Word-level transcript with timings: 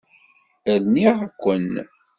Rniɣ-ken. 0.81 1.71